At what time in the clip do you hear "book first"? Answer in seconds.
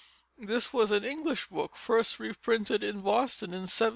1.49-2.19